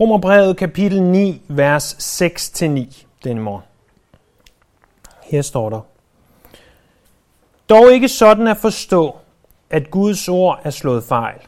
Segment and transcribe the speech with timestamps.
[0.00, 3.62] Romerbrevet kapitel 9, vers 6-9 denne morgen.
[5.22, 5.80] Her står der.
[7.68, 9.16] Dog ikke sådan at forstå,
[9.70, 11.38] at Guds ord er slået fejl.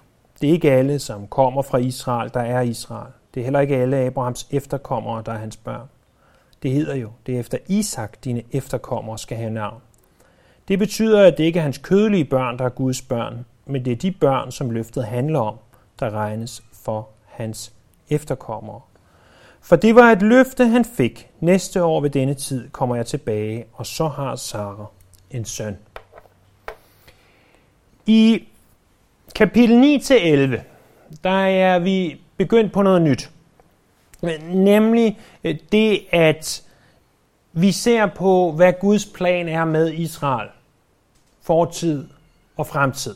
[0.41, 3.13] Det er ikke alle, som kommer fra Israel, der er Israel.
[3.35, 5.89] Det er heller ikke alle Abrahams efterkommere, der er hans børn.
[6.63, 9.81] Det hedder jo, det er efter Isak, dine efterkommere skal have navn.
[10.69, 13.93] Det betyder, at det ikke er hans kødelige børn, der er Guds børn, men det
[13.93, 15.55] er de børn, som løftet handler om,
[16.01, 17.73] der regnes for hans
[18.11, 18.81] efterkommere.
[19.61, 21.29] For det var et løfte, han fik.
[21.41, 24.87] Næste år ved denne tid kommer jeg tilbage, og så har Sara
[25.31, 25.77] en søn.
[28.07, 28.45] I
[29.35, 30.61] kapitel 9-11,
[31.25, 33.31] der er vi begyndt på noget nyt.
[34.51, 36.63] Nemlig øh, det, at
[37.53, 40.49] vi ser på, hvad Guds plan er med Israel.
[41.43, 42.09] Fortid
[42.57, 43.15] og fremtid.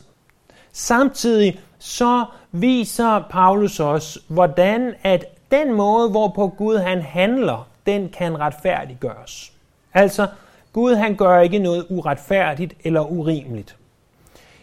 [0.71, 8.39] Samtidig så viser Paulus os, hvordan at den måde, hvorpå Gud han handler, den kan
[8.39, 9.53] retfærdiggøres.
[9.93, 10.27] Altså,
[10.73, 13.75] Gud han gør ikke noget uretfærdigt eller urimeligt.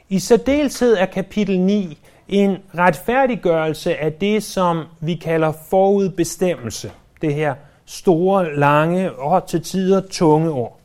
[0.09, 6.93] I særdeleshed er kapitel 9 en retfærdiggørelse af det, som vi kalder forudbestemmelse.
[7.23, 10.79] Det her store, lange og til tider tunge ord.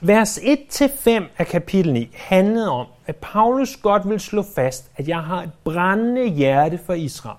[0.00, 5.20] Vers 1-5 af kapitel 9 handlede om, at Paulus godt vil slå fast, at jeg
[5.20, 7.36] har et brændende hjerte for Israel.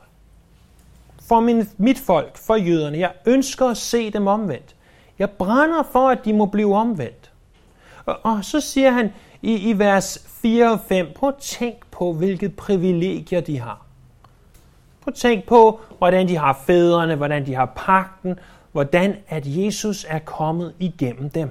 [1.28, 2.98] For min, mit folk, for jøderne.
[2.98, 4.76] Jeg ønsker at se dem omvendt.
[5.20, 7.32] Jeg brænder for, at de må blive omvendt.
[8.06, 12.14] Og, og så siger han i, i vers 4 og 5, prøv at tænk på,
[12.14, 13.86] hvilket privilegier de har.
[15.02, 18.40] Prøv at tænk på, hvordan de har fædrene, hvordan de har pakten,
[18.72, 21.50] hvordan at Jesus er kommet igennem dem.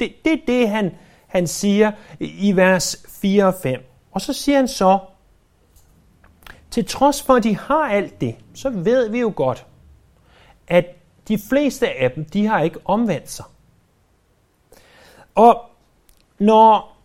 [0.00, 0.92] Det, det det, han,
[1.34, 3.80] han siger i vers 4 og 5.
[4.12, 4.98] Og så siger han så,
[6.70, 9.66] til trods for, at de har alt det, så ved vi jo godt,
[10.68, 10.86] at
[11.28, 13.44] de fleste af dem, de har ikke omvendt sig.
[15.34, 15.70] Og
[16.38, 16.96] når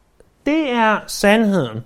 [0.45, 1.79] det er sandheden,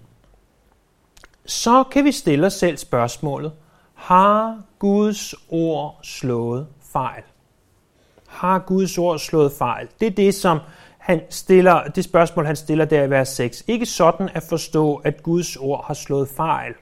[1.45, 3.51] så kan vi stille os selv spørgsmålet,
[3.93, 7.23] har Guds ord slået fejl?
[8.27, 9.87] Har Guds ord slået fejl?
[9.99, 10.59] Det er det, som
[11.03, 13.63] han stiller, det spørgsmål, han stiller der i vers 6.
[13.67, 16.73] Ikke sådan at forstå, at Guds ord har slået fejl.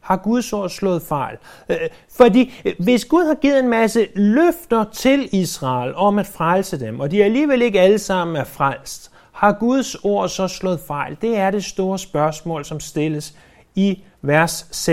[0.00, 1.36] Har Guds ord slået fejl?
[1.68, 1.76] Øh,
[2.16, 7.00] fordi øh, hvis Gud har givet en masse løfter til Israel om at frelse dem,
[7.00, 11.16] og de alligevel ikke alle sammen er frelst, har Guds ord så slået fejl?
[11.22, 13.34] Det er det store spørgsmål, som stilles
[13.74, 14.88] i vers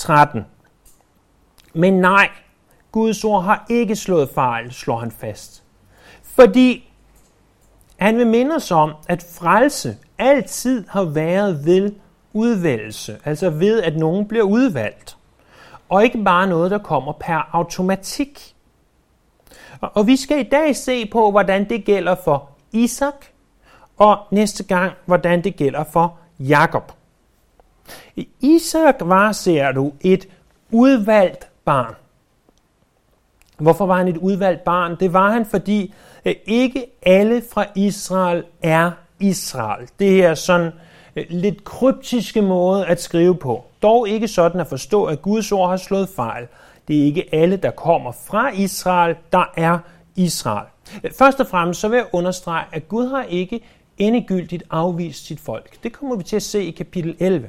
[0.00, 0.38] 6-13.
[1.74, 2.28] Men nej,
[2.92, 5.62] Guds ord har ikke slået fejl, slår han fast.
[6.22, 6.89] Fordi
[8.00, 11.92] han vil minde os om, at frelse altid har været ved
[12.32, 15.16] udvælgelse, altså ved, at nogen bliver udvalgt.
[15.88, 18.54] Og ikke bare noget, der kommer per automatik.
[19.80, 23.14] Og vi skal i dag se på, hvordan det gælder for Isak,
[23.96, 26.92] og næste gang, hvordan det gælder for Jakob.
[28.40, 30.28] Isak var, ser du, et
[30.70, 31.94] udvalgt barn.
[33.60, 34.96] Hvorfor var han et udvalgt barn?
[35.00, 35.94] Det var han, fordi
[36.24, 38.90] øh, ikke alle fra Israel er
[39.20, 39.88] Israel.
[39.98, 40.72] Det er sådan
[41.16, 43.64] øh, lidt kryptiske måde at skrive på.
[43.82, 46.46] Dog ikke sådan at forstå, at Guds ord har slået fejl.
[46.88, 49.78] Det er ikke alle, der kommer fra Israel, der er
[50.16, 50.66] Israel.
[51.04, 53.60] Øh, først og fremmest så vil jeg understrege, at Gud har ikke
[53.98, 55.82] endegyldigt afvist sit folk.
[55.82, 57.48] Det kommer vi til at se i kapitel 11.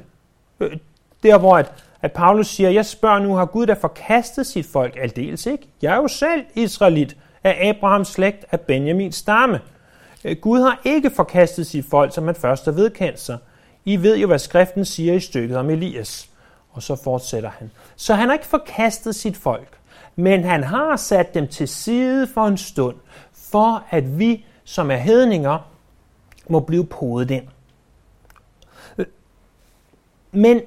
[1.22, 1.72] Der hvor at
[2.02, 4.96] at Paulus siger, jeg spørger nu, har Gud da forkastet sit folk?
[4.96, 5.68] Aldeles ikke.
[5.82, 9.60] Jeg er jo selv israelit af Abrahams slægt af Benjamins stamme.
[10.24, 13.38] Øh, Gud har ikke forkastet sit folk, som man først har vedkendt sig.
[13.84, 16.28] I ved jo, hvad skriften siger i stykket om Elias.
[16.70, 17.70] Og så fortsætter han.
[17.96, 19.78] Så han har ikke forkastet sit folk,
[20.16, 22.96] men han har sat dem til side for en stund,
[23.32, 25.58] for at vi, som er hedninger,
[26.48, 27.44] må blive podet ind.
[28.98, 29.06] Øh,
[30.32, 30.60] men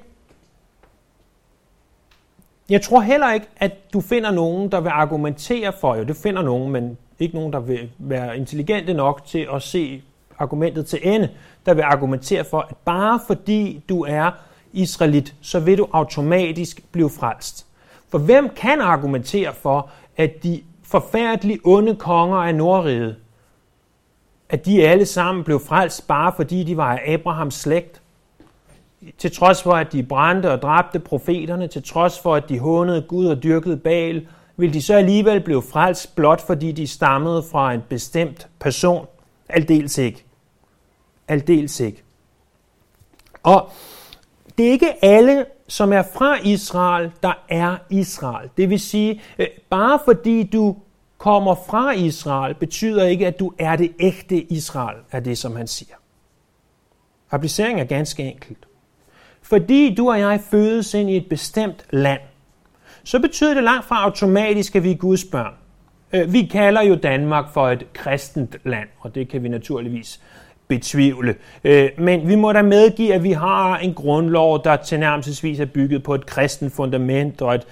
[2.70, 6.42] jeg tror heller ikke, at du finder nogen, der vil argumentere for, jo det finder
[6.42, 10.02] nogen, men ikke nogen, der vil være intelligente nok til at se
[10.38, 11.28] argumentet til ende,
[11.66, 14.30] der vil argumentere for, at bare fordi du er
[14.72, 17.66] israelit, så vil du automatisk blive frelst.
[18.08, 23.16] For hvem kan argumentere for, at de forfærdelige onde konger af Nordriget,
[24.48, 28.02] at de alle sammen blev frelst bare fordi de var af Abrahams slægt?
[29.18, 33.02] Til trods for, at de brændte og dræbte profeterne, til trods for, at de hånede
[33.02, 37.72] Gud og dyrkede Baal, vil de så alligevel blive frelst blot fordi de stammede fra
[37.72, 39.06] en bestemt person?
[39.48, 40.24] Aldeles ikke.
[41.28, 42.02] Aldeles ikke.
[43.42, 43.70] Og
[44.58, 48.50] det er ikke alle som er fra Israel, der er Israel.
[48.56, 50.76] Det vil sige, øh, bare fordi du
[51.18, 55.66] kommer fra Israel, betyder ikke, at du er det ægte Israel, er det, som han
[55.66, 55.94] siger.
[57.30, 58.66] Applicering er ganske enkelt.
[59.48, 62.20] Fordi du og jeg fødes ind i et bestemt land,
[63.04, 65.52] så betyder det langt fra automatisk, at vi er Guds børn.
[66.12, 70.20] Øh, vi kalder jo Danmark for et kristent land, og det kan vi naturligvis
[70.68, 71.34] betvivle.
[71.64, 76.02] Øh, men vi må da medgive, at vi har en grundlov, der tilnærmelsesvis er bygget
[76.02, 77.66] på et kristent fundament, og at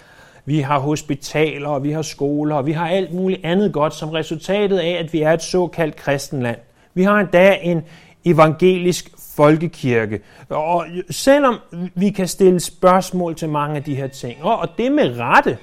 [0.44, 4.08] vi har hospitaler, og vi har skoler, og vi har alt muligt andet godt som
[4.08, 6.58] resultatet af, at vi er et såkaldt kristenland.
[6.94, 7.82] Vi har endda en
[8.24, 10.20] evangelisk folkekirke.
[10.48, 11.58] Og selvom
[11.94, 15.58] vi kan stille spørgsmål til mange af de her ting, og det med rette,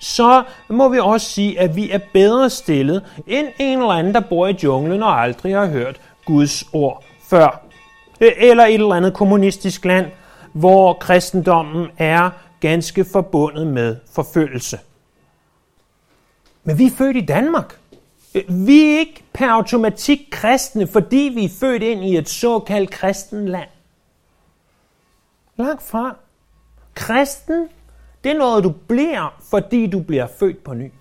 [0.00, 4.20] så må vi også sige, at vi er bedre stillet end en eller anden, der
[4.20, 7.62] bor i junglen og aldrig har hørt Guds ord før.
[8.20, 10.06] E, eller et eller andet kommunistisk land,
[10.52, 12.30] hvor kristendommen er
[12.60, 14.78] ganske forbundet med forfølgelse.
[16.64, 17.78] Men vi er født i Danmark.
[18.48, 23.48] Vi er ikke per automatik kristne, fordi vi er født ind i et såkaldt kristen
[23.48, 23.68] land.
[25.56, 26.16] Langt fra.
[26.94, 27.68] Kristen,
[28.24, 30.92] det er noget, du bliver, fordi du bliver født på ny.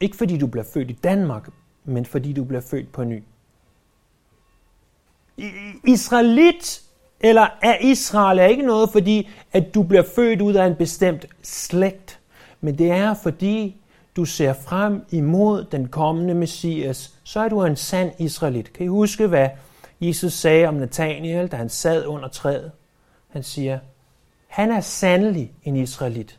[0.00, 1.48] Ikke fordi du bliver født i Danmark,
[1.84, 3.22] men fordi du bliver født på ny.
[5.86, 6.82] Israelit
[7.20, 11.26] eller er Israel er ikke noget, fordi at du bliver født ud af en bestemt
[11.42, 12.20] slægt,
[12.60, 13.79] men det er fordi
[14.16, 18.72] du ser frem imod den kommende Messias, så er du en sand israelit.
[18.72, 19.48] Kan I huske, hvad
[20.00, 22.72] Jesus sagde om Nathaniel, da han sad under træet?
[23.28, 23.78] Han siger,
[24.46, 26.38] han er sandelig en israelit,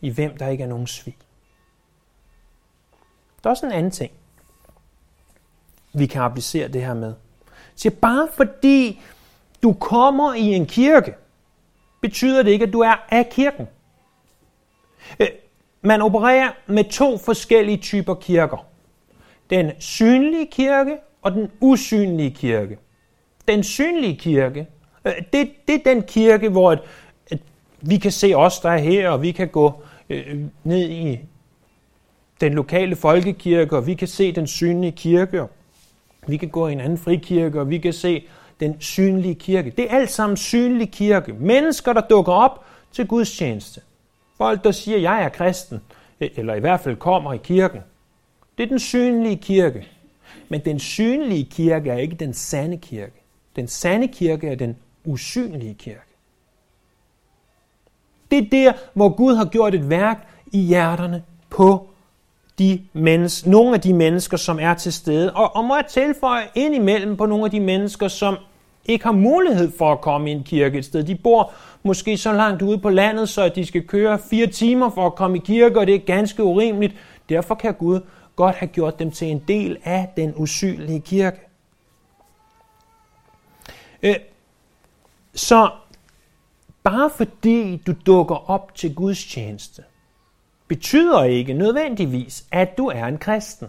[0.00, 1.16] i hvem der ikke er nogen svig.
[3.42, 4.12] Der er også en anden ting,
[5.92, 7.14] vi kan applicere det her med.
[7.76, 9.00] Så bare fordi
[9.62, 11.14] du kommer i en kirke,
[12.00, 13.68] betyder det ikke, at du er af kirken.
[15.20, 15.28] Øh,
[15.82, 18.66] man opererer med to forskellige typer kirker.
[19.50, 22.78] Den synlige kirke og den usynlige kirke.
[23.48, 24.66] Den synlige kirke,
[25.04, 26.78] øh, det, det er den kirke, hvor at,
[27.30, 27.38] at
[27.80, 31.20] vi kan se os, der er her, og vi kan gå øh, ned i
[32.40, 35.50] den lokale folkekirke, og vi kan se den synlige kirke, og
[36.26, 38.24] vi kan gå i en anden frikirke, og vi kan se
[38.60, 39.70] den synlige kirke.
[39.70, 41.32] Det er alt sammen synlig kirke.
[41.32, 43.80] Mennesker, der dukker op til Guds tjeneste.
[44.38, 45.80] Folk, der siger, jeg er kristen,
[46.20, 47.80] e, eller i hvert fald kommer i kirken.
[48.58, 49.88] Det er den synlige kirke.
[50.48, 53.22] Men den synlige kirke er ikke den sande kirke.
[53.56, 56.00] Den sande kirke er den usynlige kirke.
[58.30, 61.88] Det er der, hvor Gud har gjort et værk i hjerterne på
[62.58, 65.32] de mennesker, nogle af de mennesker, som er til stede.
[65.32, 68.36] Og, og må jeg tilføje ind imellem på nogle af de mennesker, som
[68.84, 71.02] ikke har mulighed for at komme i en kirke et sted.
[71.04, 71.52] De bor
[71.82, 75.36] måske så langt ude på landet, så de skal køre fire timer for at komme
[75.36, 76.94] i kirke, og det er ganske urimeligt.
[77.28, 78.00] Derfor kan Gud
[78.36, 81.40] godt have gjort dem til en del af den usynlige kirke.
[84.02, 84.16] Øh,
[85.34, 85.70] så
[86.82, 89.82] bare fordi du dukker op til Guds tjeneste,
[90.68, 93.68] betyder ikke nødvendigvis, at du er en kristen.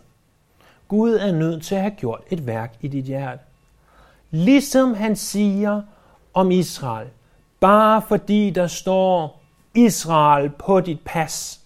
[0.88, 3.44] Gud er nødt til at have gjort et værk i dit hjerte.
[4.33, 5.81] Ligesom han siger
[6.33, 7.09] om Israel,
[7.59, 9.41] bare fordi der står
[9.73, 11.59] Israel på dit pas,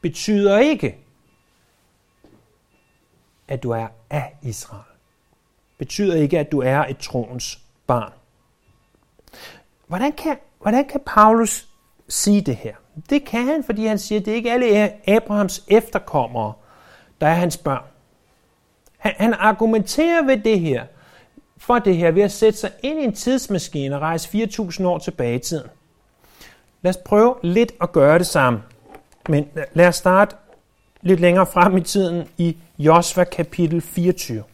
[0.00, 0.98] betyder ikke,
[3.48, 4.82] at du er af Israel.
[5.78, 8.12] Betyder ikke, at du er et troens barn.
[9.86, 11.68] Hvordan kan, hvordan kan Paulus
[12.08, 12.74] sige det her?
[13.10, 16.52] Det kan han, fordi han siger, at det ikke alle Abrahams efterkommere,
[17.20, 17.84] der er hans børn.
[18.98, 20.86] Han, han argumenterer ved det her,
[21.60, 24.98] for det her ved at sætte sig ind i en tidsmaskine og rejse 4.000 år
[24.98, 25.66] tilbage i tiden.
[26.82, 28.62] Lad os prøve lidt at gøre det sammen.
[29.28, 30.36] Men lad os starte
[31.02, 34.44] lidt længere frem i tiden i Josva kapitel 24.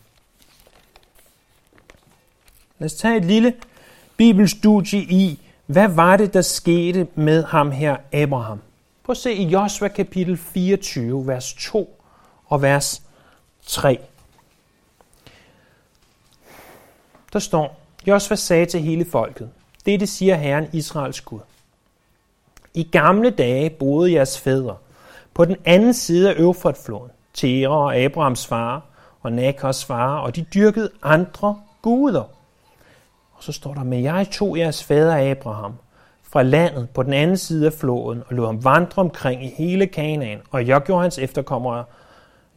[2.79, 3.55] Lad os tage et lille
[4.17, 8.61] bibelstudie i, hvad var det, der skete med ham her, Abraham.
[9.05, 12.03] Prøv at se i Josva kapitel 24, vers 2
[12.47, 13.03] og vers
[13.67, 13.99] 3.
[17.33, 19.51] Der står, Josva sagde til hele folket,
[19.87, 21.41] dette siger Herren Israels Gud.
[22.75, 24.77] I gamle dage boede jeres fædre
[25.35, 28.83] på den anden side af Øfratfloden, Tera og Abrahams far
[29.23, 32.23] og Nakos far, og de dyrkede andre guder.
[33.33, 35.75] Og så står der, med jeg tog jeres fader Abraham
[36.23, 39.87] fra landet på den anden side af floden og lod ham vandre omkring i hele
[39.87, 41.85] Kanaan, og jeg gjorde hans efterkommere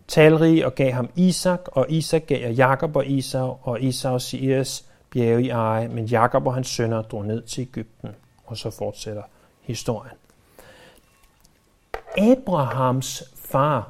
[0.09, 5.43] talrige og gav ham Isak, og Isak gav Jakob og Isau, og Isau Seires bjerge
[5.43, 8.09] i eje, men Jakob og hans sønner drog ned til Ægypten.
[8.45, 9.23] Og så fortsætter
[9.61, 10.15] historien.
[12.17, 13.89] Abrahams far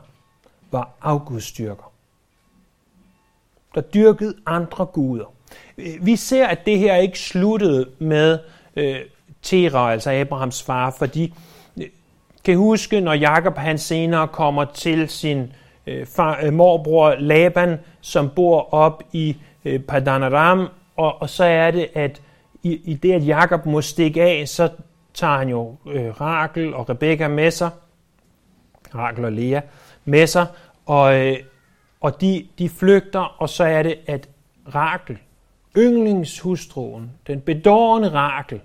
[0.71, 1.91] var afgudstyrker,
[3.75, 5.33] der dyrkede andre guder.
[6.01, 8.39] Vi ser, at det her ikke sluttede med
[8.75, 8.99] øh,
[9.41, 11.33] Tera, altså Abrahams far, fordi
[11.77, 11.87] øh,
[12.43, 15.53] kan huske, når Jakob han senere kommer til sin
[15.89, 21.71] øh, far, øh, morbror Laban, som bor op i øh, Padanaram, og, og så er
[21.71, 22.21] det, at
[22.63, 24.69] i, i det, at Jakob må stikke af, så
[25.13, 27.69] tager han jo øh, Rakel og Rebekka med sig,
[28.95, 29.61] Rakel og Lea
[30.05, 30.47] med sig,
[30.85, 31.37] og, øh,
[32.01, 34.29] og de, de flygter, og så er det, at
[34.75, 35.17] Rakel,
[35.77, 38.61] yndlingshustruen, den bedårende Rakel,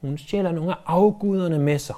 [0.00, 1.96] hun stjæler nogle af afguderne med sig.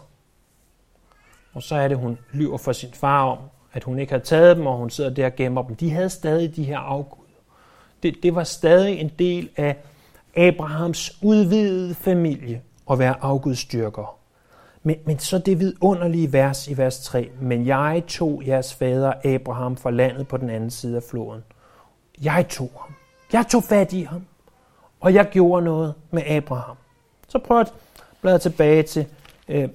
[1.53, 3.39] Og så er det, hun lyver for sin far om,
[3.73, 5.77] at hun ikke havde taget dem, og hun sidder der og gemmer dem.
[5.77, 7.23] De havde stadig de her afguder.
[8.03, 9.77] Det, det var stadig en del af
[10.37, 14.19] Abrahams udvidede familie at være afgudstyrker.
[14.83, 17.31] Men, men så det vidunderlige vers i vers 3.
[17.41, 21.45] Men jeg tog jeres fader Abraham fra landet på den anden side af floden.
[22.23, 22.95] Jeg tog ham.
[23.33, 24.27] Jeg tog fat i ham.
[25.01, 26.77] Og jeg gjorde noget med Abraham.
[27.29, 27.73] Så prøv at
[28.21, 29.07] bladre tilbage til
[29.49, 29.69] øh,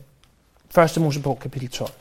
[0.78, 0.98] 1.
[1.02, 1.92] Mosebog kapitel 12.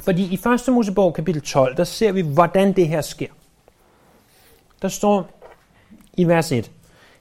[0.00, 0.34] Fordi i
[0.68, 0.74] 1.
[0.74, 3.26] Mosebog kapitel 12, der ser vi, hvordan det her sker.
[4.82, 5.30] Der står
[6.12, 6.70] i vers 1.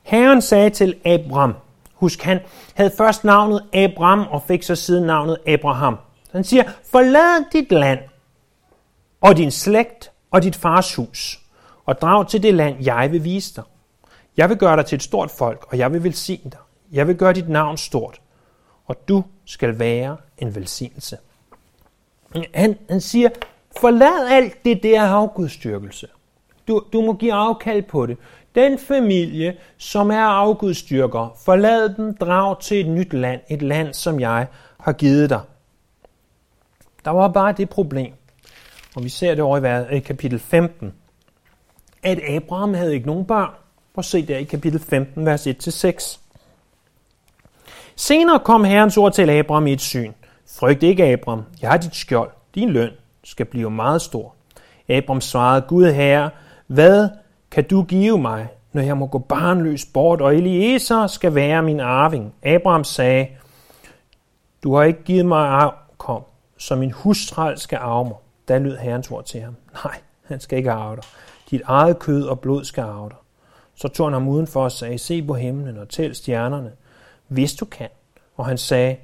[0.03, 1.53] Herren sagde til Abram,
[1.93, 2.39] husk han
[2.73, 5.97] havde først navnet Abram og fik så siden navnet Abraham.
[6.23, 7.99] Så Han siger, forlad dit land
[9.21, 11.39] og din slægt og dit fars hus
[11.85, 13.63] og drag til det land, jeg vil vise dig.
[14.37, 16.59] Jeg vil gøre dig til et stort folk, og jeg vil velsigne dig.
[16.91, 18.21] Jeg vil gøre dit navn stort,
[18.85, 21.17] og du skal være en velsignelse.
[22.53, 23.29] Han, han siger,
[23.79, 26.07] forlad alt det der afgudstyrkelse.
[26.67, 28.17] Du, du må give afkald på det.
[28.55, 34.19] Den familie, som er afgudstyrker, forlad dem, drag til et nyt land, et land, som
[34.19, 34.47] jeg
[34.79, 35.41] har givet dig.
[37.05, 38.13] Der var bare det problem,
[38.95, 40.93] og vi ser det over i kapitel 15,
[42.03, 43.49] at Abraham havde ikke nogen børn.
[43.93, 46.19] Prøv at se der i kapitel 15, vers 1-6.
[47.95, 50.13] Senere kom Herrens ord til Abraham i et syn.
[50.59, 51.43] Frygt ikke, Abraham.
[51.61, 52.31] Jeg har dit skjold.
[52.55, 52.91] Din løn
[53.23, 54.35] skal blive meget stor.
[54.89, 56.29] Abraham svarede, Gud herre,
[56.67, 57.09] hvad
[57.51, 61.79] kan du give mig, når jeg må gå barnløs bort, og Eliezer skal være min
[61.79, 62.33] arving?
[62.43, 63.27] Abraham sagde,
[64.63, 66.23] du har ikke givet mig afkom,
[66.57, 68.17] så min hustral skal arve mig.
[68.47, 69.55] Da lød herrens ord til ham.
[69.83, 71.03] Nej, han skal ikke arve dig.
[71.51, 73.17] Dit eget kød og blod skal arve dig.
[73.75, 76.71] Så tog han ham udenfor og sagde, se på himlen og tæl stjernerne,
[77.27, 77.89] hvis du kan.
[78.37, 78.97] Og han sagde,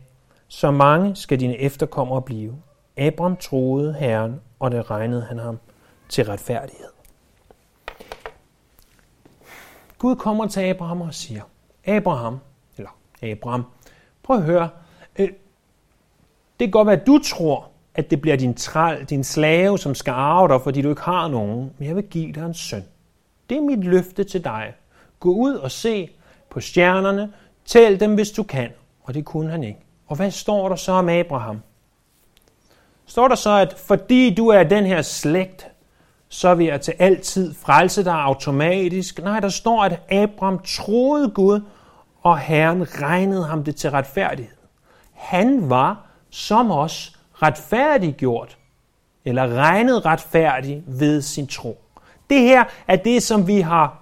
[0.55, 2.55] så mange skal dine efterkommere blive.
[2.97, 5.59] Abram troede Herren, og det regnede han ham
[6.09, 6.87] til retfærdighed.
[9.97, 11.41] Gud kommer til Abraham og siger,
[11.85, 12.39] Abraham,
[12.77, 12.89] eller
[13.21, 13.65] Abraham,
[14.23, 14.69] prøv at høre,
[15.19, 15.27] øh,
[16.59, 19.95] det kan godt være, at du tror, at det bliver din træl, din slave, som
[19.95, 22.83] skal arve dig, fordi du ikke har nogen, men jeg vil give dig en søn.
[23.49, 24.73] Det er mit løfte til dig.
[25.19, 26.09] Gå ud og se
[26.49, 27.33] på stjernerne,
[27.65, 28.69] tæl dem, hvis du kan.
[29.03, 29.84] Og det kunne han ikke.
[30.07, 31.61] Og hvad står der så om Abraham?
[33.05, 35.67] Står der så, at fordi du er den her slægt,
[36.29, 39.23] så vil jeg til altid frelse dig automatisk.
[39.23, 41.61] Nej, der står, at Abraham troede Gud,
[42.21, 44.57] og Herren regnede ham det til retfærdighed.
[45.13, 48.57] Han var som os retfærdiggjort,
[49.25, 51.81] eller regnet retfærdig ved sin tro.
[52.29, 54.01] Det her er det, som vi har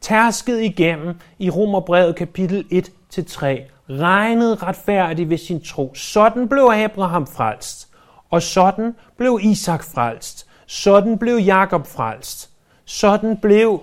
[0.00, 3.73] tærsket igennem i Romerbrevet kapitel 1-3.
[3.90, 5.94] Regnet retfærdig ved sin tro.
[5.94, 7.88] Sådan blev Abraham frelst,
[8.30, 10.46] og sådan blev Isak frelst.
[10.66, 12.50] Sådan blev Jakob frelst.
[12.84, 13.82] Sådan blev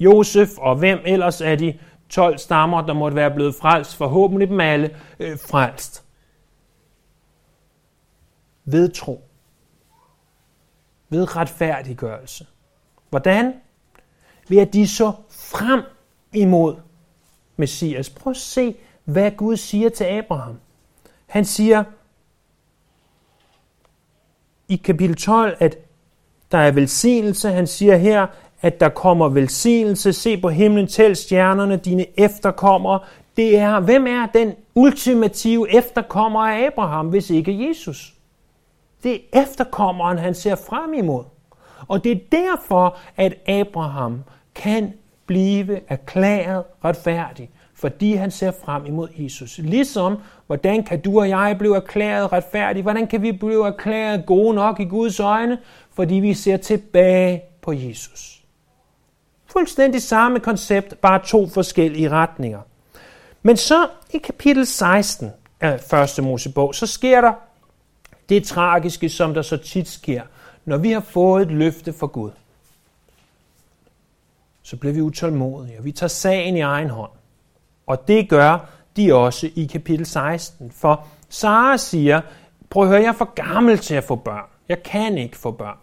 [0.00, 4.60] Josef og hvem ellers af de 12 stammer, der måtte være blevet frelst, forhåbentlig dem
[4.60, 6.04] alle, øh, frelst.
[8.64, 9.24] Ved tro.
[11.08, 12.46] Ved retfærdiggørelse.
[13.10, 13.54] Hvordan?
[14.48, 15.82] Ved at de så frem
[16.32, 16.76] imod
[17.58, 18.10] Messias.
[18.10, 18.74] Prøv at se,
[19.04, 20.58] hvad Gud siger til Abraham.
[21.26, 21.84] Han siger,
[24.68, 25.78] i kapitel 12, at
[26.52, 27.50] der er velsignelse.
[27.50, 28.26] Han siger her,
[28.60, 30.12] at der kommer velsignelse.
[30.12, 33.00] Se på himlen, tæl stjernerne, dine efterkommere.
[33.36, 38.14] Det er, hvem er den ultimative efterkommer af Abraham, hvis ikke Jesus?
[39.02, 41.24] Det er efterkommeren, han ser frem imod.
[41.88, 44.24] Og det er derfor, at Abraham
[44.54, 44.92] kan
[45.28, 47.50] blive erklæret retfærdig.
[47.74, 49.58] fordi han ser frem imod Jesus.
[49.58, 50.16] Ligesom,
[50.46, 52.82] hvordan kan du og jeg blive erklæret retfærdige?
[52.82, 55.58] Hvordan kan vi blive erklæret gode nok i Guds øjne?
[55.94, 58.42] Fordi vi ser tilbage på Jesus.
[59.46, 62.60] Fuldstændig samme koncept, bare to forskellige retninger.
[63.42, 65.30] Men så i kapitel 16
[65.60, 67.32] af første Mosebog, så sker der
[68.28, 70.22] det tragiske, som der så tit sker,
[70.64, 72.30] når vi har fået et løfte fra Gud.
[74.68, 77.10] Så bliver vi utålmodige, og vi tager sagen i egen hånd.
[77.86, 80.70] Og det gør de også i kapitel 16.
[80.70, 82.20] For Sara siger,
[82.70, 84.44] prøv at høre, jeg er for gammel til at få børn.
[84.68, 85.76] Jeg kan ikke få børn.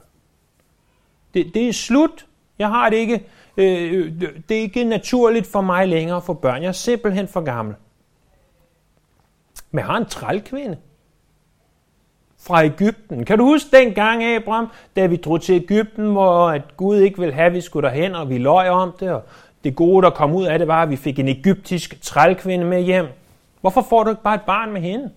[1.34, 2.26] Det, det er slut.
[2.60, 3.26] Jeg har det ikke.
[3.58, 6.62] Øh, det er ikke naturligt for mig længere at få børn.
[6.62, 7.76] Jeg er simpelthen for gammel.
[9.72, 10.78] Men jeg har en trælkvinde
[12.46, 13.26] fra Ægypten.
[13.26, 17.34] Kan du huske dengang, Abraham, da vi drog til Ægypten, hvor at Gud ikke ville
[17.34, 19.24] have, at vi skulle derhen, og vi løj om det, og
[19.64, 22.82] det gode, der kom ud af det, var, at vi fik en egyptisk trælkvinde med
[22.82, 23.08] hjem.
[23.62, 25.12] Hvorfor får du ikke bare et barn med hende?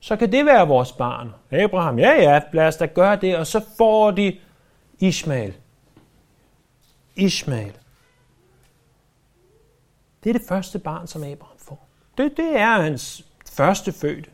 [0.00, 1.34] Så kan det være vores barn.
[1.50, 4.38] Abraham, ja ja, lad os da gøre det, og så får de
[4.98, 5.54] Ismail.
[7.16, 7.72] Ismail.
[10.24, 11.88] Det er det første barn, som Abraham får.
[12.18, 14.30] Det, det er hans første fødte.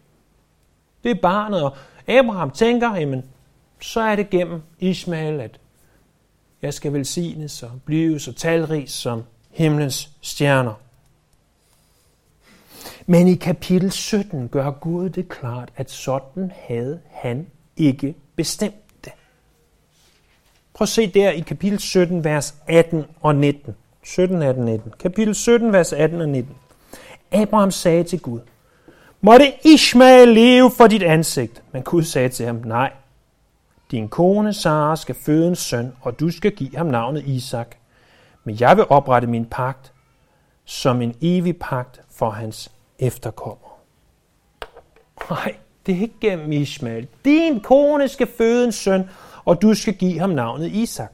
[1.06, 1.76] Det er barnet, og
[2.08, 3.24] Abraham tænker, jamen,
[3.80, 5.60] så er det gennem Ismael, at
[6.62, 10.74] jeg skal velsignes og blive så talrig som himlens stjerner.
[13.06, 17.46] Men i kapitel 17 gør Gud det klart, at sådan havde han
[17.76, 19.12] ikke bestemt det.
[20.74, 23.74] Prøv at se der i kapitel 17, vers 18 og 19.
[24.02, 24.92] 17, 18, 19.
[24.98, 26.54] Kapitel 17, vers 18 og 19.
[27.32, 28.40] Abraham sagde til Gud,
[29.26, 31.62] Måtte Ishmael leve for dit ansigt.
[31.72, 32.92] Men Gud sagde til ham, nej,
[33.90, 37.76] din kone Sara skal føde en søn, og du skal give ham navnet Isak.
[38.44, 39.92] Men jeg vil oprette min pagt
[40.64, 43.78] som en evig pagt for hans efterkommer.
[45.30, 45.54] Nej,
[45.86, 47.08] det er ikke gennem Ishmael.
[47.24, 49.10] Din kone skal føde en søn,
[49.44, 51.12] og du skal give ham navnet Isak.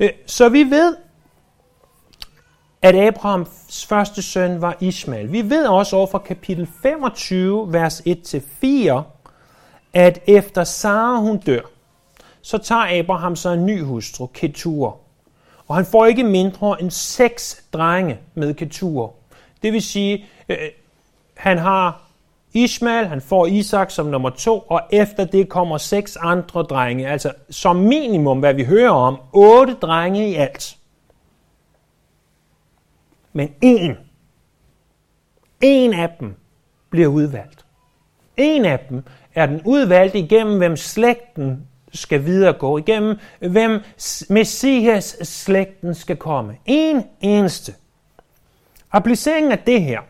[0.00, 0.96] Øh, så vi ved,
[2.82, 5.32] at Abrahams første søn var Ishmael.
[5.32, 9.02] Vi ved også over fra kapitel 25, vers 1-4,
[9.92, 11.60] at efter Sara hun dør,
[12.42, 14.98] så tager Abraham sig en ny hustru, Ketur.
[15.68, 19.14] Og han får ikke mindre end seks drenge med Ketur.
[19.62, 20.56] Det vil sige, øh,
[21.36, 22.02] han har
[22.54, 27.08] Ishmael, han får Isak som nummer to, og efter det kommer seks andre drenge.
[27.08, 30.76] Altså som minimum, hvad vi hører om, otte drenge i alt.
[33.32, 33.96] Men en,
[35.60, 36.34] en af dem
[36.90, 37.64] bliver udvalgt.
[38.36, 39.02] En af dem
[39.34, 43.80] er den udvalgt igennem, hvem slægten skal videregå, igennem hvem
[44.28, 46.56] Messias slægten skal komme.
[46.66, 47.74] En eneste.
[48.92, 50.00] Appliceringen af det her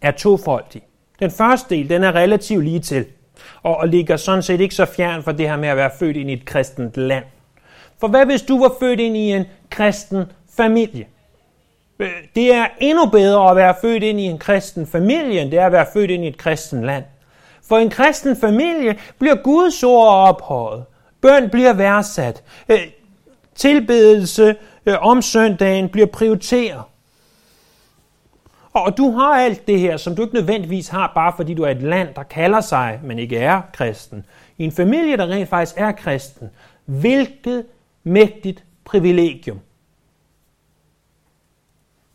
[0.00, 0.82] er tofoldig.
[1.20, 3.06] Den første del, den er relativt lige til,
[3.62, 6.16] og, og ligger sådan set ikke så fjern for det her med at være født
[6.16, 7.24] ind i et kristent land.
[8.00, 10.24] For hvad hvis du var født ind i en kristen
[10.56, 11.06] familie?
[12.34, 15.66] Det er endnu bedre at være født ind i en kristen familie, end det er
[15.66, 17.04] at være født ind i et kristen land.
[17.68, 20.84] For en kristen familie bliver Guds ord ophøjet.
[21.20, 22.42] Bøn bliver værdsat.
[22.68, 22.80] Øh,
[23.54, 26.82] tilbedelse øh, om søndagen bliver prioriteret.
[28.72, 31.70] Og du har alt det her, som du ikke nødvendigvis har, bare fordi du er
[31.70, 34.24] et land, der kalder sig, men ikke er kristen.
[34.58, 36.50] I en familie, der rent faktisk er kristen.
[36.84, 37.64] Hvilket
[38.04, 39.60] mægtigt privilegium.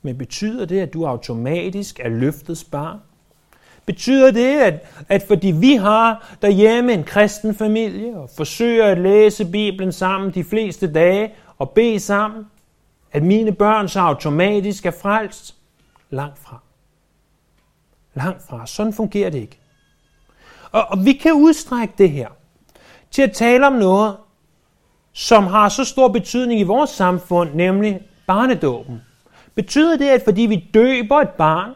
[0.01, 2.99] Men betyder det, at du automatisk er løftets barn?
[3.85, 9.45] Betyder det, at, at fordi vi har derhjemme en kristen familie og forsøger at læse
[9.51, 12.45] Bibelen sammen de fleste dage og bede sammen,
[13.11, 15.55] at mine børn så automatisk er frelst?
[16.09, 16.59] Langt fra.
[18.15, 18.67] Langt fra.
[18.67, 19.59] Sådan fungerer det ikke.
[20.71, 22.27] Og, og vi kan udstrække det her
[23.11, 24.15] til at tale om noget,
[25.13, 29.01] som har så stor betydning i vores samfund, nemlig barnedåben.
[29.57, 31.73] Betyder det, at fordi vi døber et barn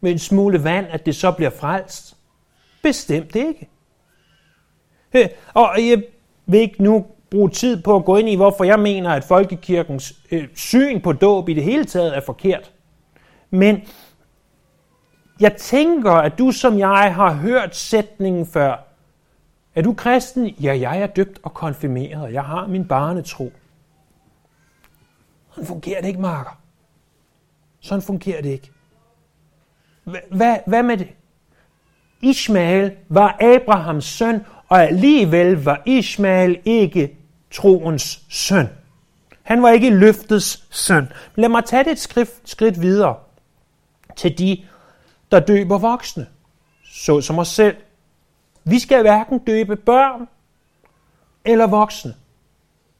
[0.00, 2.16] med en smule vand, at det så bliver frelst?
[2.82, 3.68] Bestemt ikke.
[5.54, 6.02] Og jeg
[6.46, 10.14] vil ikke nu bruge tid på at gå ind i, hvorfor jeg mener, at folkekirkens
[10.30, 12.72] øh, syn på dåb i det hele taget er forkert.
[13.50, 13.80] Men
[15.40, 18.76] jeg tænker, at du som jeg har hørt sætningen før.
[19.74, 20.46] Er du kristen?
[20.46, 22.32] Ja, jeg er døbt og konfirmeret.
[22.32, 23.52] Jeg har min barnetro.
[25.50, 26.65] Sådan fungerer det ikke, Marker.
[27.80, 28.70] Sådan fungerer det ikke.
[30.30, 31.08] Hvad, hvad med det?
[32.22, 37.16] Ishmael var Abrahams søn, og alligevel var Ishmael ikke
[37.50, 38.68] troens søn.
[39.42, 41.08] Han var ikke løftets søn.
[41.34, 43.16] Lad mig tage det et skridt, skridt videre
[44.16, 44.64] til de,
[45.30, 46.26] der døber voksne,
[46.84, 47.76] så som os selv.
[48.64, 50.28] Vi skal hverken døbe børn
[51.44, 52.14] eller voksne.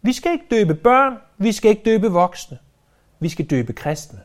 [0.03, 2.59] Vi skal ikke døbe børn, vi skal ikke døbe voksne.
[3.21, 4.21] Vi skal døbe kristne.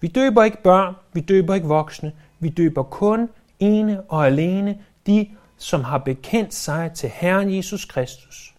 [0.00, 2.12] Vi døber ikke børn, vi døber ikke voksne.
[2.38, 8.54] Vi døber kun ene og alene de, som har bekendt sig til Herren Jesus Kristus.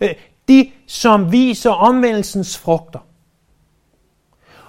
[0.00, 0.14] Øh,
[0.48, 3.06] de, som viser omvendelsens frugter.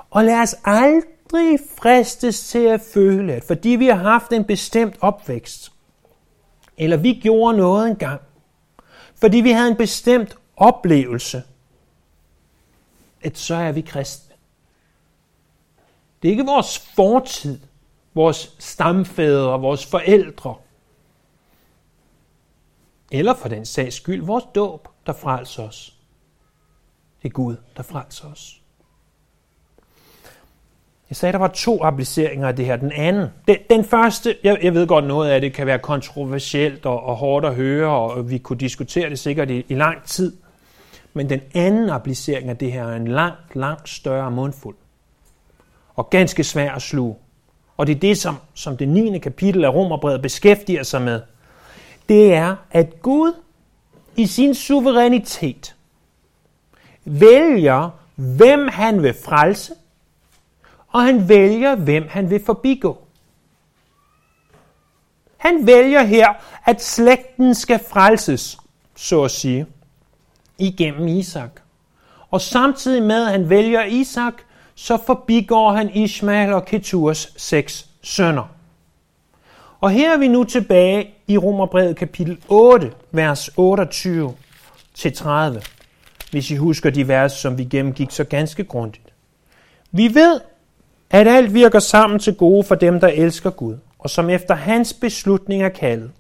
[0.10, 4.96] Og lad os aldrig fristes til at føle, at fordi vi har haft en bestemt
[5.02, 5.72] opvækst,
[6.78, 8.22] eller vi gjorde noget engang,
[9.16, 11.44] fordi vi havde en bestemt oplevelse,
[13.22, 14.27] at så er vi kristne.
[16.22, 17.60] Det er ikke vores fortid,
[18.14, 20.56] vores stamfædre, vores forældre,
[23.12, 25.94] eller for den sags skyld vores dåb, der frelser os.
[27.24, 28.62] Det er Gud, der frelser os.
[31.10, 32.76] Jeg sagde, at der var to appliceringer af det her.
[32.76, 36.86] Den anden, den, den første, jeg, jeg ved godt noget af det kan være kontroversielt
[36.86, 40.38] og, og hårdt at høre, og vi kunne diskutere det sikkert i, i lang tid.
[41.14, 44.76] Men den anden applicering af det her er en langt, langt større mundfuld.
[45.98, 47.16] Og ganske svær at sluge.
[47.78, 49.20] Og det er det, som, som det 9.
[49.20, 51.22] kapitel af Romerbrevet beskæftiger sig med.
[52.10, 53.34] Det er, at Gud
[54.16, 55.76] i sin suverænitet
[57.06, 59.74] vælger, hvem han vil frelse,
[60.88, 62.98] og han vælger, hvem han vil forbigå.
[65.38, 66.34] Han vælger her,
[66.66, 68.58] at slægten skal frelses,
[68.96, 69.66] så at sige,
[70.58, 71.52] igennem Isak.
[72.32, 74.34] Og samtidig med, at han vælger Isak,
[74.80, 78.52] så forbigår han Ishmael og Keturs seks sønner.
[79.82, 84.34] Og her er vi nu tilbage i Romerbrevet kapitel 8, vers 28
[84.94, 85.62] til 30,
[86.32, 89.14] hvis I husker de vers, som vi gennemgik så ganske grundigt.
[89.92, 90.40] Vi ved,
[91.10, 94.94] at alt virker sammen til gode for dem, der elsker Gud, og som efter hans
[94.94, 96.12] beslutning er kaldet.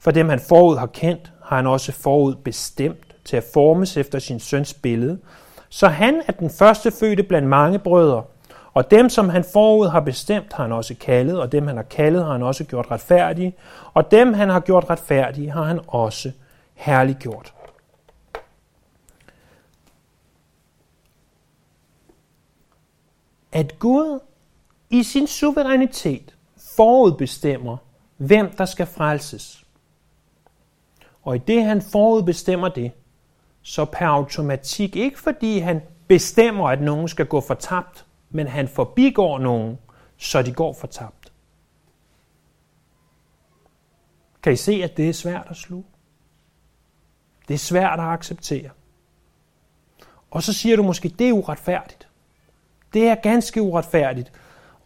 [0.00, 4.18] For dem, han forud har kendt, har han også forud bestemt til at formes efter
[4.18, 5.18] sin søns billede,
[5.68, 8.24] så han er den første fødte blandt mange brødre,
[8.74, 11.82] og dem, som han forud har bestemt, har han også kaldet, og dem, han har
[11.82, 13.56] kaldet, har han også gjort retfærdige,
[13.94, 16.32] og dem, han har gjort retfærdige, har han også
[16.74, 17.54] herliggjort.
[23.52, 24.20] At Gud
[24.90, 26.34] i sin suverænitet
[26.76, 27.76] forudbestemmer,
[28.16, 29.64] hvem der skal frelses.
[31.22, 32.92] Og i det, han forudbestemmer det,
[33.62, 39.38] så per automatik, ikke fordi han bestemmer, at nogen skal gå fortabt, men han forbigår
[39.38, 39.78] nogen,
[40.16, 41.32] så de går fortabt.
[44.42, 45.84] Kan I se, at det er svært at sluge?
[47.48, 48.70] Det er svært at acceptere.
[50.30, 52.08] Og så siger du måske, det er uretfærdigt.
[52.94, 54.32] Det er ganske uretfærdigt.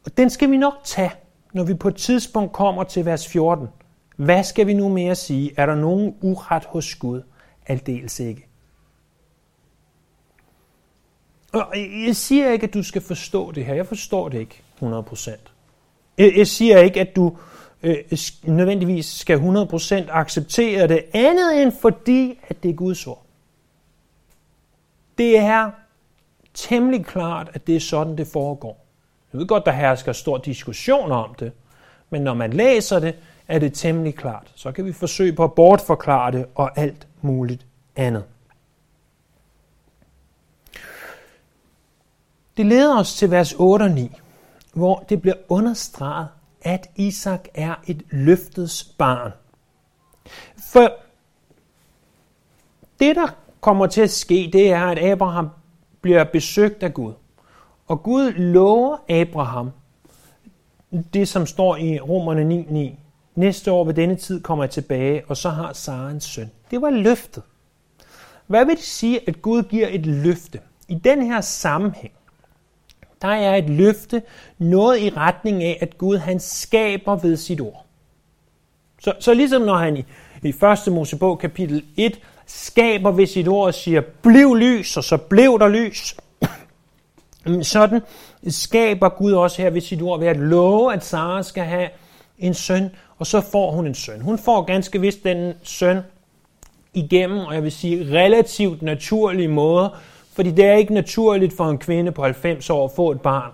[0.05, 1.13] Og den skal vi nok tage,
[1.53, 3.69] når vi på et tidspunkt kommer til vers 14.
[4.17, 5.53] Hvad skal vi nu mere sige?
[5.57, 7.23] Er der nogen uret hos Gud?
[7.67, 8.49] Aldeles ikke.
[11.53, 11.67] Og
[12.07, 13.75] jeg siger ikke, at du skal forstå det her.
[13.75, 15.31] Jeg forstår det ikke 100%.
[16.19, 17.37] Jeg siger ikke, at du
[17.83, 17.97] øh,
[18.43, 23.23] nødvendigvis skal 100% acceptere det, andet end fordi, at det er Guds ord.
[25.19, 25.71] Det er
[26.55, 28.85] temmelig klart, at det er sådan, det foregår.
[29.33, 31.53] Jeg ved godt, der hersker stor diskussion om det,
[32.11, 33.15] men når man læser det,
[33.49, 34.53] er det temmelig klart.
[34.55, 38.25] Så kan vi forsøge på at bortforklare det og alt muligt andet.
[42.57, 44.11] Det leder os til vers 8 og 9,
[44.73, 46.29] hvor det bliver understreget,
[46.63, 49.33] at Isak er et løftets barn.
[50.73, 50.93] For
[53.01, 53.27] det, der
[53.61, 55.49] kommer til at ske, det er, at Abraham
[56.01, 57.13] bliver besøgt af Gud.
[57.87, 59.71] Og Gud lover Abraham
[61.15, 62.99] det, som står i Romerne 9.9.
[63.35, 66.51] Næste år ved denne tid kommer jeg tilbage, og så har Sara en søn.
[66.71, 67.43] Det var løftet.
[68.47, 70.61] Hvad vil det sige, at Gud giver et løfte?
[70.89, 72.13] I den her sammenhæng,
[73.23, 74.23] der er et løfte
[74.59, 77.87] noget i retning af, at Gud han skaber ved sit ord.
[79.01, 80.05] Så, så ligesom når han i,
[80.43, 80.55] i
[80.87, 80.93] 1.
[80.93, 85.69] Mosebog kapitel 1 skaber ved sit ord og siger, bliv lys, og så blev der
[85.69, 86.17] lys.
[87.63, 88.01] Sådan
[88.49, 91.89] skaber Gud også her ved sit ord ved at love, at Sara skal have
[92.39, 94.21] en søn, og så får hun en søn.
[94.21, 95.99] Hun får ganske vist den søn
[96.95, 99.89] igennem, og jeg vil sige relativt naturlige måder,
[100.33, 103.53] fordi det er ikke naturligt for en kvinde på 90 år at få et barn.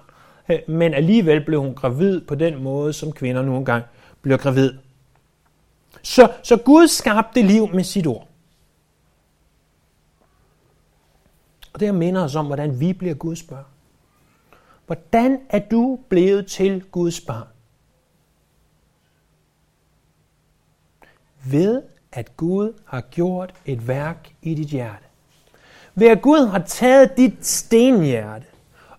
[0.69, 3.85] Men alligevel blev hun gravid på den måde, som kvinder nu engang
[4.23, 4.73] bliver gravid.
[6.03, 8.29] Så, så Gud skabte liv med sit ord.
[11.73, 13.65] Og det minder os om, hvordan vi bliver Guds børn.
[14.87, 17.47] Hvordan er du blevet til Guds barn?
[21.51, 25.08] Ved at Gud har gjort et værk i dit hjerte.
[25.99, 28.45] Ved at Gud har taget dit stenhjerte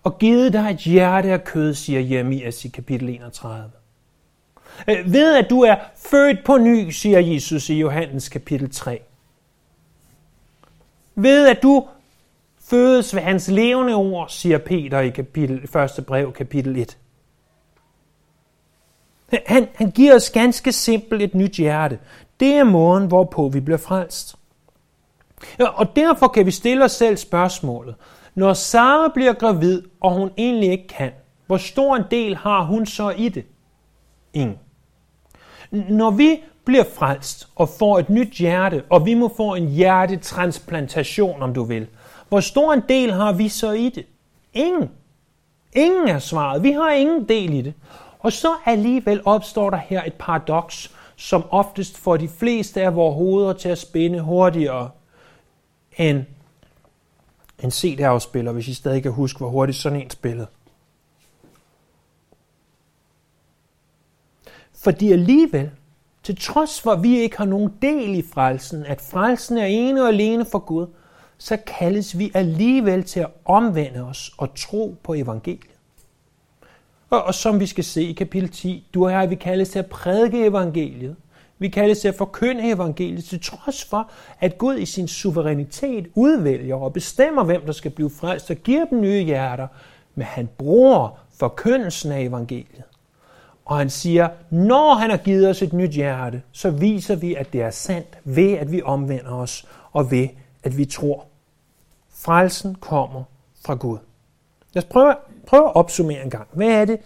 [0.02, 3.70] og givet dig et hjerte af kød, siger Jeremias i kapitel 31.
[4.88, 9.02] Øh, ved at du er født på ny, siger Jesus i Johannes kapitel 3.
[11.14, 11.88] Ved at du
[12.60, 16.98] fødes ved hans levende ord, siger Peter i kapitel, første brev, kapitel 1.
[19.46, 21.98] Han, han giver os ganske simpelt et nyt hjerte.
[22.40, 24.39] Det er måden, hvorpå vi bliver frelst.
[25.58, 27.94] Ja, og derfor kan vi stille os selv spørgsmålet.
[28.34, 31.10] Når Sara bliver gravid, og hun egentlig ikke kan,
[31.46, 33.44] hvor stor en del har hun så i det?
[34.32, 34.58] Ingen.
[35.70, 41.42] Når vi bliver frelst og får et nyt hjerte, og vi må få en hjertetransplantation,
[41.42, 41.86] om du vil,
[42.28, 44.06] hvor stor en del har vi så i det?
[44.54, 44.90] Ingen.
[45.72, 46.62] Ingen er svaret.
[46.62, 47.74] Vi har ingen del i det.
[48.18, 53.14] Og så alligevel opstår der her et paradoks, som oftest får de fleste af vores
[53.14, 54.90] hoveder til at spænde hurtigere
[55.96, 56.24] end
[57.62, 60.46] en CD-afspiller, hvis I stadig kan huske, hvor hurtigt sådan en spillede.
[64.72, 65.70] Fordi alligevel,
[66.22, 70.02] til trods for at vi ikke har nogen del i frelsen, at frelsen er ene
[70.02, 70.86] og alene for Gud,
[71.38, 75.70] så kaldes vi alligevel til at omvende os og tro på evangeliet.
[77.10, 79.78] Og, og som vi skal se i kapitel 10, du og jeg, vi kaldes til
[79.78, 81.16] at prædike evangeliet.
[81.60, 86.76] Vi kaldes til at forkynde evangeliet, til trods for, at Gud i sin suverænitet udvælger
[86.76, 89.66] og bestemmer, hvem der skal blive frelst og giver dem nye hjerter.
[90.14, 92.82] Men han bruger forkyndelsen af evangeliet.
[93.64, 97.52] Og han siger, når han har givet os et nyt hjerte, så viser vi, at
[97.52, 100.28] det er sandt ved, at vi omvender os og ved,
[100.62, 101.24] at vi tror.
[102.14, 103.22] Frelsen kommer
[103.64, 103.98] fra Gud.
[104.72, 105.14] Lad os prøve,
[105.46, 106.48] prøve at opsummere en gang.
[106.52, 106.98] Hvad er, det,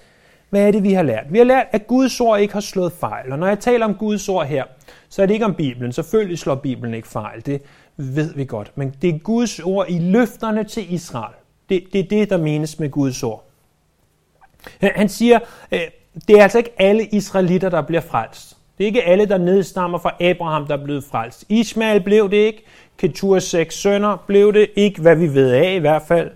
[0.55, 1.25] hvad er det, vi har lært?
[1.31, 3.33] Vi har lært, at Guds ord ikke har slået fejl.
[3.33, 4.65] Og når jeg taler om Guds ord her,
[5.09, 5.93] så er det ikke om Bibelen.
[5.93, 7.47] Selvfølgelig slår Bibelen ikke fejl.
[7.47, 7.63] Det
[7.97, 8.73] ved vi godt.
[8.75, 11.35] Men det er Guds ord i løfterne til Israel.
[11.69, 13.45] Det, det er det, der menes med Guds ord.
[14.81, 15.39] Han siger,
[15.73, 15.81] øh,
[16.29, 18.57] det er altså ikke alle israelitter, der bliver frelst.
[18.79, 21.45] Det er ikke alle, der nedstammer fra Abraham, der er blevet frelst.
[21.49, 22.65] Ismael blev det ikke.
[22.99, 26.31] Keturs seks sønner blev det ikke, hvad vi ved af i hvert fald.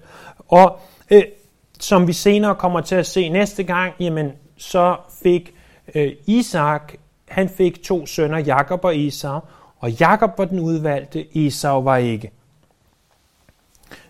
[0.49, 1.23] Og øh,
[1.81, 5.55] som vi senere kommer til at se næste gang, jamen så fik
[5.95, 6.93] øh, Isak,
[7.29, 9.41] han fik to sønner, Jakob og Esau,
[9.79, 12.31] og Jakob var den udvalgte, Esau var ikke.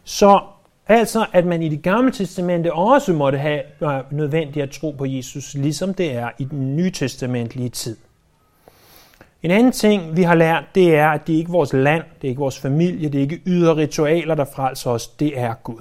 [0.04, 0.40] Så
[0.87, 5.04] altså, at man i det gamle testamente også måtte have øh, nødvendigt at tro på
[5.04, 7.96] Jesus, ligesom det er i den nye testamentlige tid.
[9.42, 12.28] En anden ting, vi har lært, det er, at det er ikke vores land, det
[12.28, 15.81] er ikke vores familie, det er ikke ydre ritualer, der frelser os, det er Gud.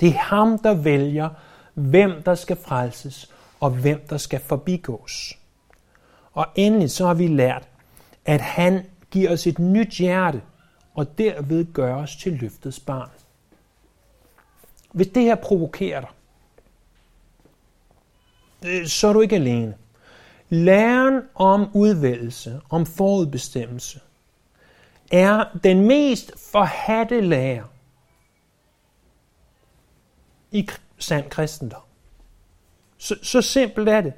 [0.00, 1.28] Det er ham, der vælger,
[1.74, 3.30] hvem der skal frelses,
[3.60, 5.38] og hvem der skal forbigås.
[6.32, 7.68] Og endelig så har vi lært,
[8.24, 10.42] at han giver os et nyt hjerte,
[10.94, 13.10] og derved gør os til løftets barn.
[14.92, 16.10] Hvis det her provokerer dig,
[18.66, 19.74] øh, så er du ikke alene.
[20.48, 24.00] Læren om udvælgelse, om forudbestemmelse,
[25.12, 27.64] er den mest forhatte lære
[30.50, 31.80] i sand kristendom.
[32.98, 34.12] Så, så simpelt er det.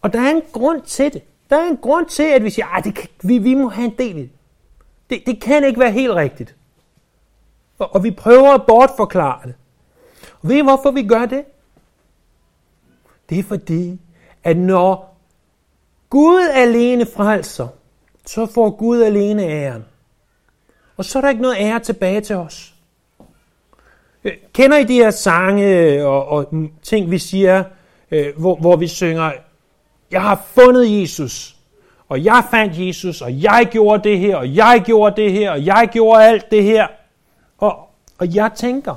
[0.00, 1.22] Og der er en grund til det.
[1.50, 3.98] Der er en grund til, at vi siger, at det vi, vi må have en
[3.98, 4.30] del i det.
[5.10, 5.22] det.
[5.26, 6.54] Det kan ikke være helt rigtigt.
[7.78, 9.54] Og, og vi prøver at bortforklare det.
[10.42, 11.44] Og ved I, hvorfor vi gør det?
[13.28, 14.00] Det er fordi,
[14.44, 15.16] at når
[16.10, 17.68] Gud alene frelser,
[18.26, 19.84] så får Gud alene æren.
[20.96, 22.74] Og så er der ikke noget ære tilbage til os.
[24.52, 27.64] Kender I de her sange øh, og, og ting, vi siger,
[28.10, 29.32] øh, hvor, hvor vi synger,
[30.10, 31.56] jeg har fundet Jesus,
[32.08, 35.66] og jeg fandt Jesus, og jeg gjorde det her, og jeg gjorde det her, og
[35.66, 36.86] jeg gjorde alt det her.
[37.58, 37.78] Og,
[38.18, 38.94] og jeg tænker,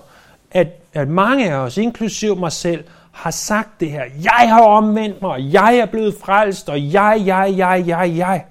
[0.51, 4.03] at, at mange af os, inklusiv mig selv, har sagt det her.
[4.23, 8.45] Jeg har omvendt mig, og jeg er blevet frelst, og jeg, jeg, jeg, jeg, jeg.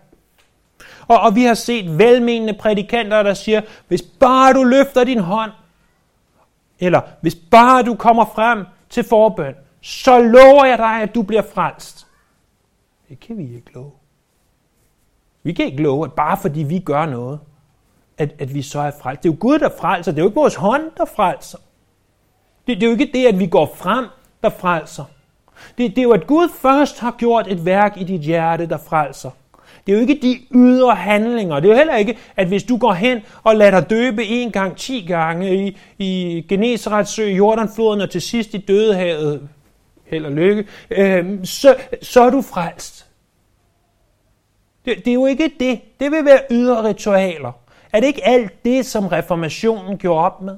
[1.08, 5.50] Og, og vi har set velmenende prædikanter, der siger, hvis bare du løfter din hånd,
[6.82, 11.42] eller hvis bare du kommer frem til forbøn, så lover jeg dig, at du bliver
[11.54, 12.06] frelst.
[13.08, 13.90] Det kan vi ikke love.
[15.42, 17.40] Vi kan ikke love, at bare fordi vi gør noget,
[18.18, 19.22] at, at vi så er frelst.
[19.22, 20.12] Det er jo Gud, der frelser.
[20.12, 21.58] Det er jo ikke vores hånd, der frelser.
[22.66, 24.06] Det, det er jo ikke det, at vi går frem,
[24.42, 25.04] der frelser.
[25.78, 28.78] Det, det er jo, at Gud først har gjort et værk i dit hjerte, der
[28.78, 29.30] frelser.
[29.86, 31.60] Det er jo ikke de ydre handlinger.
[31.60, 34.52] Det er jo heller ikke, at hvis du går hen og lader dig døbe en
[34.52, 39.48] gang, ti gange i, i Genesaretsø, Jordanfloden og til sidst i Dødehavet,
[40.04, 43.06] held og lykke, øh, så, så er du frelst.
[44.84, 45.80] Det, det er jo ikke det.
[46.00, 47.52] Det vil være ydre ritualer.
[47.92, 50.56] Er det ikke alt det, som reformationen gjorde op med?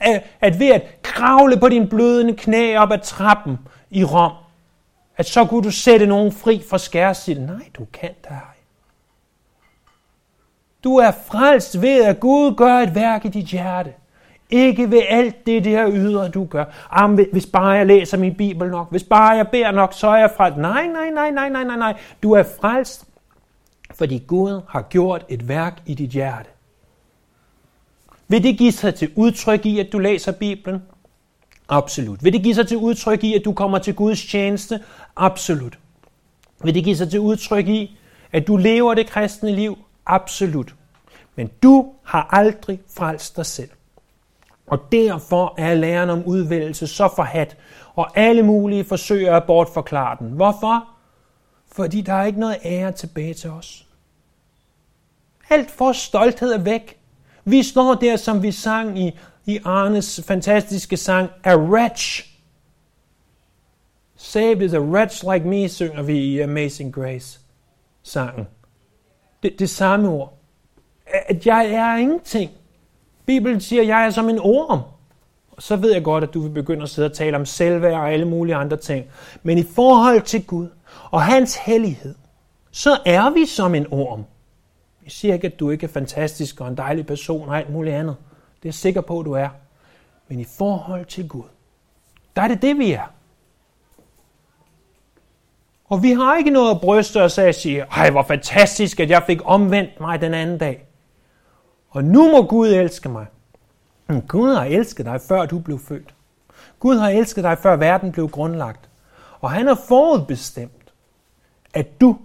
[0.00, 3.58] At, at ved at kravle på din blødende knæ op ad trappen
[3.90, 4.32] i Rom,
[5.16, 7.38] at så kunne du sætte nogen fri fra skærsild.
[7.38, 8.38] Nej, du kan det ej.
[10.84, 13.92] Du er frelst ved, at Gud gør et værk i dit hjerte.
[14.50, 16.64] Ikke ved alt det der ydre, du gør.
[16.90, 20.16] Am, hvis bare jeg læser min bibel nok, hvis bare jeg beder nok, så er
[20.16, 20.58] jeg frelst.
[20.58, 22.00] Nej, nej, nej, nej, nej, nej, nej.
[22.22, 23.04] Du er frelst,
[23.94, 26.48] fordi Gud har gjort et værk i dit hjerte.
[28.28, 30.82] Vil det give sig til udtryk i, at du læser Bibelen?
[31.72, 32.24] Absolut.
[32.24, 34.80] Vil det give sig til udtryk i, at du kommer til Guds tjeneste?
[35.16, 35.78] Absolut.
[36.64, 37.98] Vil det give sig til udtryk i,
[38.32, 39.78] at du lever det kristne liv?
[40.06, 40.74] Absolut.
[41.36, 43.70] Men du har aldrig frelst dig selv.
[44.66, 47.56] Og derfor er læren om udvælgelse så forhat,
[47.94, 50.30] og alle mulige forsøger at bortforklare den.
[50.30, 50.88] Hvorfor?
[51.72, 53.86] Fordi der er ikke noget ære tilbage til os.
[55.50, 56.96] Alt for stolthed er væk.
[57.44, 62.28] Vi står der, som vi sang i, i Arnes fantastiske sang, A Wretch.
[64.16, 67.40] Saved is a wretch like me, synger vi i Amazing Grace
[68.02, 68.46] sangen.
[69.42, 70.38] Det, det samme ord.
[71.06, 72.50] At jeg er ingenting.
[73.26, 74.80] Bibelen siger, at jeg er som en orm.
[75.50, 77.94] Og så ved jeg godt, at du vil begynde at sidde og tale om selvværd
[77.94, 79.06] og alle mulige andre ting.
[79.42, 80.68] Men i forhold til Gud
[81.10, 82.14] og hans hellighed,
[82.70, 84.24] så er vi som en orm.
[85.04, 87.96] Jeg siger ikke, at du ikke er fantastisk og en dejlig person og alt muligt
[87.96, 88.16] andet.
[88.62, 89.48] Det er jeg sikker på, at du er.
[90.28, 91.48] Men i forhold til Gud,
[92.36, 93.12] der er det det, vi er.
[95.84, 99.10] Og vi har ikke noget at bryste os af og sige, ej, hvor fantastisk, at
[99.10, 100.86] jeg fik omvendt mig den anden dag.
[101.90, 103.26] Og nu må Gud elske mig.
[104.06, 106.14] Men Gud har elsket dig, før du blev født.
[106.80, 108.88] Gud har elsket dig, før verden blev grundlagt.
[109.40, 110.92] Og han har forudbestemt,
[111.74, 112.18] at du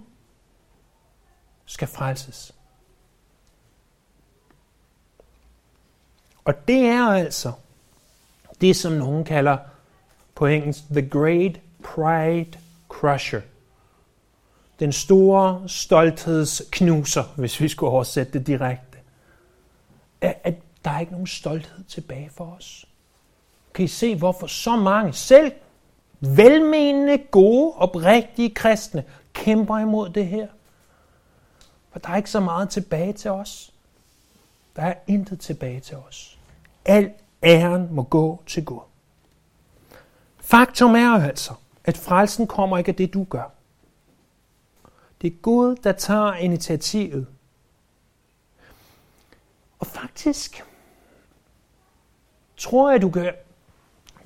[1.66, 2.54] skal frelses.
[6.48, 7.52] Og det er altså
[8.60, 9.58] det, som nogen kalder
[10.34, 12.58] på engelsk The Great Pride
[12.88, 13.40] Crusher.
[14.80, 18.98] Den store stolthedsknuser, hvis vi skulle oversætte det direkte.
[20.20, 22.86] At der er ikke nogen stolthed tilbage for os.
[23.74, 25.52] Kan I se, hvorfor så mange, selv
[26.20, 30.46] velmenende, gode, oprigtige kristne, kæmper imod det her?
[31.90, 33.72] For der er ikke så meget tilbage til os.
[34.76, 36.37] Der er intet tilbage til os.
[36.88, 38.80] Al æren må gå til Gud.
[40.38, 41.52] Faktum er altså,
[41.84, 43.52] at frelsen kommer ikke af det, du gør.
[45.22, 47.26] Det er Gud, der tager initiativet.
[49.78, 50.64] Og faktisk
[52.56, 53.32] tror jeg, du kan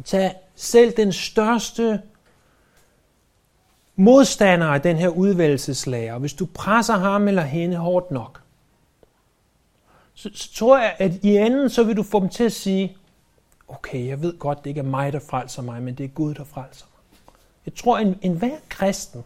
[0.04, 2.02] tage selv den største
[3.96, 6.18] modstander af den her udvælgelseslærer.
[6.18, 8.42] Hvis du presser ham eller hende hårdt nok,
[10.22, 12.96] så, så tror jeg, at i enden, så vil du få dem til at sige,
[13.68, 16.34] okay, jeg ved godt, det ikke er mig, der frelser mig, men det er Gud,
[16.34, 17.34] der frelser mig.
[17.66, 19.24] Jeg tror, at en, en hver kristen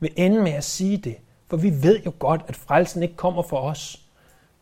[0.00, 1.16] vil ende med at sige det,
[1.48, 4.02] for vi ved jo godt, at frelsen ikke kommer for os,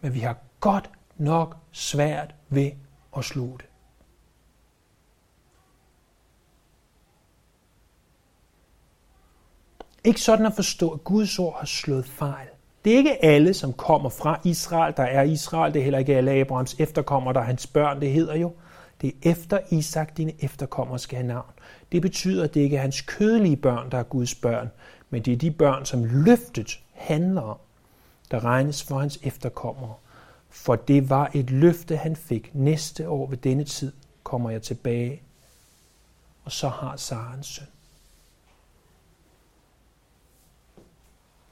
[0.00, 2.70] men vi har godt nok svært ved
[3.16, 3.66] at sluge det.
[10.04, 12.48] Ikke sådan at forstå, at Guds ord har slået fejl.
[12.84, 15.74] Det er ikke alle, som kommer fra Israel, der er Israel.
[15.74, 18.00] Det er heller ikke alle Abrahams efterkommere, der er hans børn.
[18.00, 18.52] Det hedder jo,
[19.00, 21.52] det er efter Isak, dine efterkommere skal have navn.
[21.92, 24.70] Det betyder, at det ikke er hans kødelige børn, der er Guds børn,
[25.10, 27.58] men det er de børn, som løftet handler om,
[28.30, 29.94] der regnes for hans efterkommere.
[30.50, 32.50] For det var et løfte, han fik.
[32.54, 35.22] Næste år ved denne tid kommer jeg tilbage,
[36.44, 37.66] og så har Sara en søn.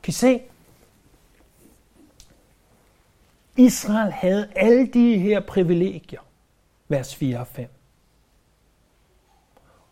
[0.03, 0.41] Kan I se?
[3.59, 6.21] Israel havde alle de her privilegier,
[6.89, 7.69] vers 4 og 5.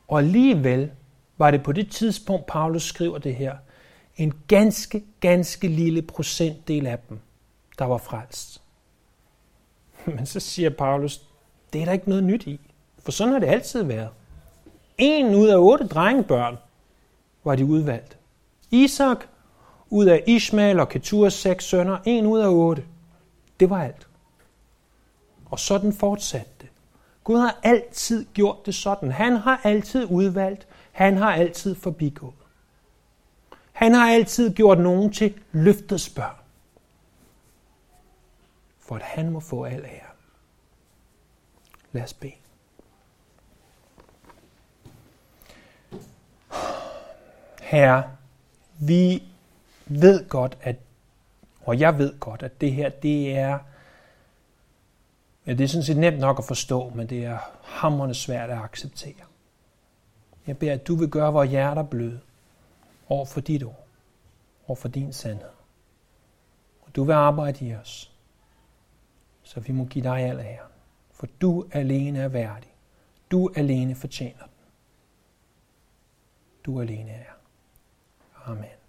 [0.08, 0.90] Og alligevel
[1.38, 3.56] var det på det tidspunkt, Paulus skriver det her,
[4.16, 7.18] en ganske, ganske lille procentdel af dem,
[7.78, 8.62] der var frelst.
[10.16, 11.20] Men så siger Paulus,
[11.72, 12.60] det er der ikke noget nyt i,
[12.98, 14.10] for sådan har det altid været.
[14.98, 16.56] En ud af otte drengebørn
[17.44, 18.18] var de udvalgt.
[18.70, 19.26] Isak
[19.90, 22.84] ud af Ishmael og Keturs seks sønner, en ud af otte.
[23.60, 24.08] Det var alt.
[25.46, 26.68] Og sådan fortsatte det.
[27.24, 29.10] Gud har altid gjort det sådan.
[29.10, 30.66] Han har altid udvalgt.
[30.92, 32.34] Han har altid forbigået.
[33.72, 36.36] Han har altid gjort nogen til løftets børn.
[38.78, 40.10] For at han må få al ære.
[41.92, 42.32] Lad os bede.
[47.60, 48.04] Herre,
[48.78, 49.22] vi
[49.86, 50.76] ved godt, at,
[51.66, 53.58] og jeg ved godt, at det her, det er,
[55.46, 58.58] ja, det er sådan set nemt nok at forstå, men det er hammerende svært at
[58.58, 59.14] acceptere.
[60.46, 62.20] Jeg beder, at du vil gøre vores hjerter bløde
[63.08, 63.86] over for dit ord,
[64.66, 65.48] over for din sandhed.
[66.82, 68.12] Og du vil arbejde i os,
[69.42, 70.66] så vi må give dig al ære.
[71.12, 72.70] For du alene er værdig.
[73.30, 74.50] Du alene fortjener den.
[76.64, 77.32] Du alene er.
[78.44, 78.75] Amen.